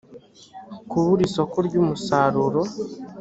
kubura 0.89 1.21
isoko 1.27 1.57
ry 1.67 1.75
umusaruro 1.81 2.61